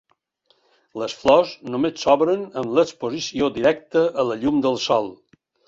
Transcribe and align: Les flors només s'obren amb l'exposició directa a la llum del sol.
Les 1.01 1.13
flors 1.23 1.51
només 1.75 2.01
s'obren 2.07 2.43
amb 2.63 2.75
l'exposició 2.79 3.53
directa 3.61 4.05
a 4.25 4.29
la 4.33 4.41
llum 4.43 4.67
del 4.69 4.85
sol. 4.91 5.15